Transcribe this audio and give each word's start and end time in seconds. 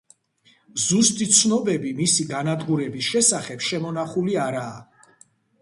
ზუსტი 0.83 1.27
ცნობები 1.39 1.93
მისი 2.01 2.25
განადგურების 2.31 3.11
შესახებ 3.13 3.65
შემონახული 3.69 4.39
არაა. 4.49 5.17